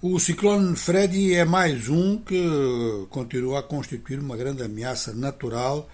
[0.00, 2.40] O ciclone Freddy é mais um que
[3.10, 5.90] continua a constituir uma grande ameaça natural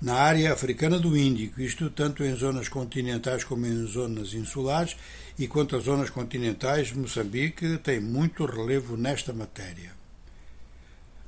[0.00, 4.96] na área africana do Índico, isto tanto em zonas continentais como em zonas insulares,
[5.36, 10.01] e quanto às zonas continentais, Moçambique tem muito relevo nesta matéria.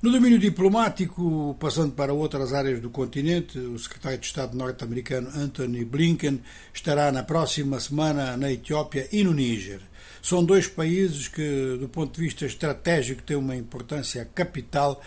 [0.04, 5.82] No domínio diplomático, passando para outras áreas do continente, o secretário de Estado norte-americano Anthony
[5.82, 6.42] Blinken
[6.74, 9.80] estará na próxima semana na Etiópia e no Níger.
[10.20, 15.00] São dois países que, do ponto de vista estratégico, têm uma importância capital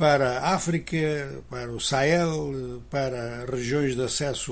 [0.00, 4.50] para a África, para o Sahel, para regiões de acesso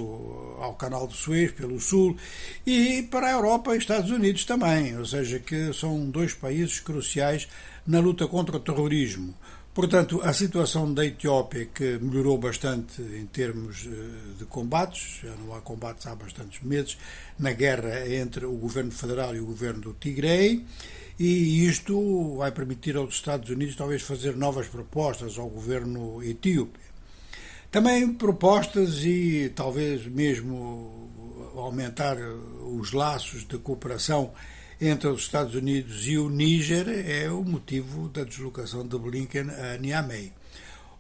[0.60, 2.18] ao Canal de Suez pelo sul
[2.66, 7.48] e para a Europa e Estados Unidos também, ou seja, que são dois países cruciais
[7.86, 9.34] na luta contra o terrorismo.
[9.72, 15.54] Portanto, a situação da Etiópia, que melhorou bastante em termos eh, de combates, já não
[15.54, 16.98] há combates há bastantes meses,
[17.38, 20.62] na guerra entre o governo federal e o governo do Tigray,
[21.18, 26.78] e isto vai permitir aos Estados Unidos talvez fazer novas propostas ao governo etíope.
[27.70, 31.10] Também propostas e talvez mesmo
[31.56, 34.32] aumentar os laços de cooperação
[34.80, 39.76] entre os Estados Unidos e o Níger é o motivo da deslocação de Blinken a
[39.76, 40.32] Niamey.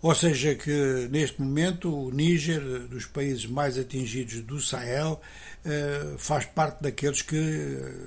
[0.00, 5.20] Ou seja, que neste momento o Níger, dos países mais atingidos do Sahel,
[5.64, 7.36] eh, faz parte daqueles que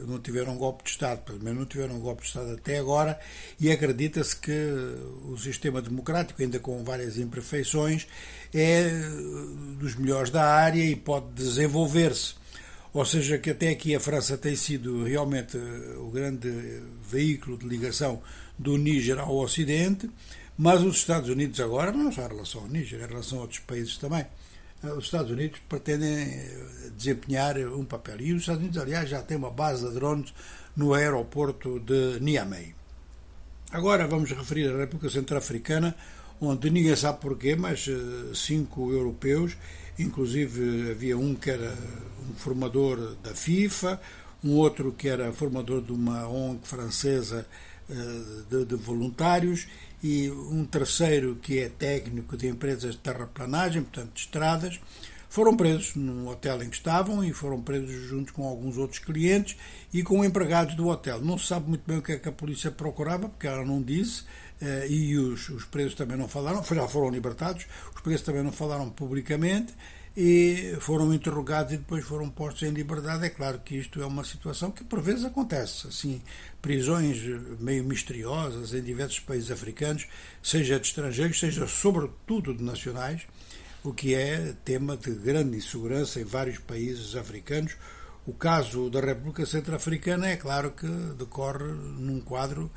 [0.08, 3.20] não tiveram golpe de Estado, pelo menos não tiveram golpe de Estado até agora,
[3.60, 4.72] e acredita-se que
[5.26, 8.08] o sistema democrático, ainda com várias imperfeições,
[8.54, 8.90] é
[9.78, 12.36] dos melhores da área e pode desenvolver-se.
[12.94, 15.58] Ou seja, que até aqui a França tem sido realmente
[15.98, 16.50] o grande
[17.10, 18.22] veículo de ligação
[18.58, 20.10] do Níger ao Ocidente,
[20.64, 23.62] mas os Estados Unidos agora, não só em relação ao Níger, em relação a outros
[23.62, 24.24] países também,
[24.84, 28.22] eh, os Estados Unidos pretendem eh, desempenhar um papel.
[28.22, 30.32] E os Estados Unidos, aliás, já têm uma base de drones
[30.78, 32.76] no aeroporto de Niamey.
[33.72, 35.96] Agora vamos referir a República Centro-Africana,
[36.40, 39.58] onde ninguém sabe porquê, mas eh, cinco europeus
[39.98, 41.74] inclusive havia um que era
[42.30, 44.00] um formador da FIFA,
[44.44, 47.48] um outro que era formador de uma ONG francesa
[48.50, 49.68] de, de, voluntários
[50.04, 54.80] e um terceiro que é técnico de empresas de terraplanagem, portanto de estradas,
[55.30, 59.56] foram presos no hotel em que estavam e foram presos junto com alguns outros clientes
[59.94, 61.22] e com empregados do hotel.
[61.22, 63.82] Não se sabe muito bem o que é que a polícia procurava, porque ela não
[63.82, 64.26] disse,
[64.62, 67.66] eh, e os, os presos também não falaram, já foram libertados,
[67.96, 69.74] os presos também não falaram publicamente
[70.16, 73.26] e foram interrogados e depois foram postos em liberdade.
[73.26, 76.22] É claro que isto é uma situação que por vezes acontece, assim,
[76.62, 77.18] prisões
[77.60, 80.08] meio misteriosas em diversos países africanos,
[80.44, 83.22] seja de estrangeiros, seja sobretudo de nacionais,
[83.84, 87.76] o que é tema de grande insegurança em vários países africanos.
[88.26, 92.70] O caso da República Centro-Africana é claro que decorre num quadro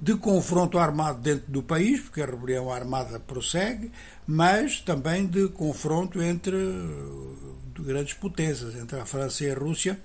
[0.00, 3.90] de confronto armado dentro do país, porque a rebelião armada prossegue,
[4.26, 6.56] mas também de confronto entre
[7.78, 10.00] grandes potências, entre a França e a Rússia,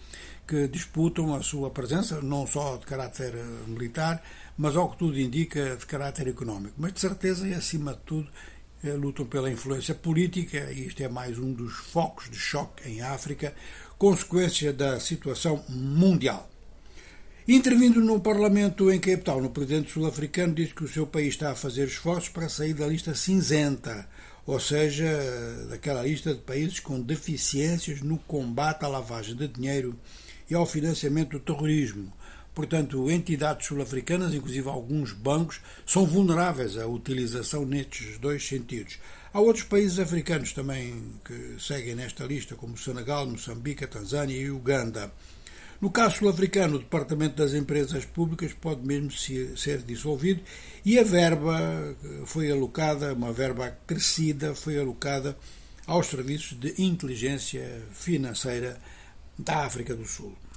[0.47, 3.33] que disputam a sua presença, não só de caráter
[3.67, 4.21] militar,
[4.57, 6.75] mas ao que tudo indica de caráter económico.
[6.77, 8.29] Mas de certeza e acima de tudo
[8.83, 13.01] eh, lutam pela influência política, e isto é mais um dos focos de choque em
[13.01, 13.53] África,
[13.97, 16.50] consequência da situação mundial.
[17.47, 21.51] Intervindo no Parlamento em Cape Town, o presidente sul-africano disse que o seu país está
[21.51, 24.07] a fazer esforços para sair da lista cinzenta,
[24.45, 25.07] ou seja,
[25.67, 29.97] daquela lista de países com deficiências no combate à lavagem de dinheiro
[30.49, 32.13] e ao financiamento do terrorismo,
[32.53, 38.97] Portanto, entidades sul-africanas, inclusive alguns bancos, são vulneráveis à utilização nestes dois sentidos.
[39.33, 45.13] Há outros países africanos também que seguem nesta lista, como Senegal, Moçambique, Tanzânia e Uganda.
[45.81, 50.43] No caso sul-africano, o Departamento das Empresas Públicas pode mesmo ser dissolvido
[50.85, 51.59] e a verba
[52.25, 55.35] foi alocada, uma verba crescida, foi alocada
[55.87, 58.79] aos serviços de inteligência financeira
[59.39, 60.37] da África do Sul.